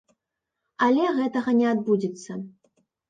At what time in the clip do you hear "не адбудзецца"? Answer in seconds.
1.59-2.31